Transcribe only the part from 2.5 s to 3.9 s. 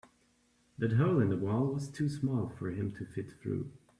for him to fit through.